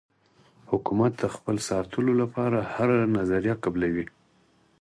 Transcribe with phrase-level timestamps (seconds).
[0.71, 4.05] حکومت د خپل ساتلو لپاره هره نظریه قبلوي.